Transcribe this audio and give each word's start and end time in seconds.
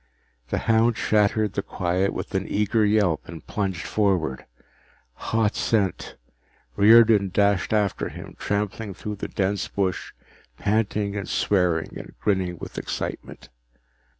The 0.49 0.57
hound 0.65 0.97
shattered 0.97 1.53
the 1.53 1.61
quiet 1.61 2.11
with 2.11 2.33
an 2.33 2.47
eager 2.47 2.83
yelp 2.83 3.21
and 3.29 3.45
plunged 3.45 3.85
forward. 3.85 4.45
Hot 5.29 5.53
scent! 5.55 6.15
Riordan 6.75 7.29
dashed 7.31 7.71
after 7.71 8.09
him, 8.09 8.35
trampling 8.39 8.95
through 8.95 9.17
dense 9.17 9.67
bush, 9.67 10.11
panting 10.57 11.15
and 11.15 11.29
swearing 11.29 11.99
and 11.99 12.15
grinning 12.19 12.57
with 12.57 12.79
excitement. 12.79 13.49